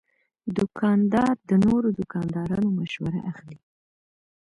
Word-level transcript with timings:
دوکاندار 0.57 1.35
د 1.49 1.51
نورو 1.65 1.87
دوکاندارانو 1.99 2.69
مشوره 2.79 3.19
اخلي. 3.31 3.57